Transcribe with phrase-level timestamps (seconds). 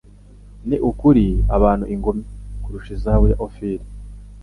[0.67, 1.25] ni ukuri
[1.55, 2.23] abantu ingume
[2.63, 3.87] kurusha izahabu ya Ofili''.»